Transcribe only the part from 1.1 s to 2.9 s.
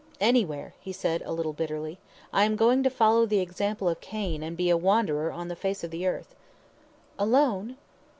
a little bitterly. "I am going to